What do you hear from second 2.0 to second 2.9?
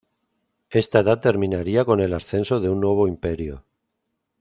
ascenso de un